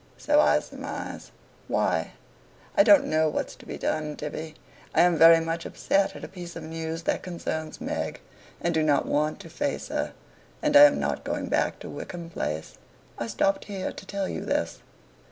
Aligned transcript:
"So 0.17 0.39
I 0.41 0.59
surmise. 0.61 1.29
Why?" 1.67 2.13
"I 2.75 2.81
don't 2.81 3.05
know 3.05 3.29
what's 3.29 3.53
to 3.57 3.67
be 3.67 3.77
done, 3.77 4.15
Tibby. 4.15 4.55
I 4.95 5.01
am 5.01 5.15
very 5.15 5.39
much 5.39 5.63
upset 5.63 6.15
at 6.15 6.23
a 6.23 6.27
piece 6.27 6.55
of 6.55 6.63
news 6.63 7.03
that 7.03 7.21
concerns 7.21 7.79
Meg, 7.79 8.19
and 8.59 8.73
do 8.73 8.81
not 8.81 9.05
want 9.05 9.39
to 9.41 9.47
face 9.47 9.89
her, 9.89 10.13
and 10.59 10.75
I 10.75 10.85
am 10.85 10.99
not 10.99 11.23
going 11.23 11.49
back 11.49 11.77
to 11.81 11.89
Wickham 11.91 12.31
Place. 12.31 12.79
I 13.19 13.27
stopped 13.27 13.65
here 13.65 13.91
to 13.91 14.05
tell 14.07 14.27
you 14.27 14.43
this." 14.43 14.79